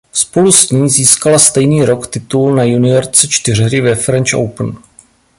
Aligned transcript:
Spolu 0.13 0.51
s 0.51 0.69
ní 0.71 0.89
získala 0.89 1.39
stejný 1.39 1.85
rok 1.85 2.07
titul 2.07 2.55
na 2.55 2.63
juniorce 2.63 3.27
čtyřhry 3.27 3.81
ve 3.81 3.95
French 3.95 4.33
Open. 4.33 4.77